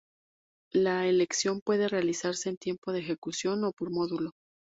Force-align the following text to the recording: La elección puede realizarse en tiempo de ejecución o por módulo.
La 0.73 1.05
elección 1.05 1.61
puede 1.63 1.87
realizarse 1.87 2.49
en 2.49 2.57
tiempo 2.57 2.91
de 2.91 3.01
ejecución 3.01 3.63
o 3.65 3.71
por 3.71 3.91
módulo. 3.91 4.31